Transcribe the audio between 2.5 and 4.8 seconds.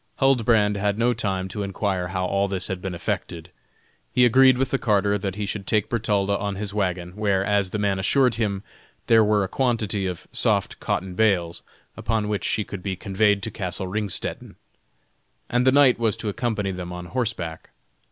had been effected. He agreed with the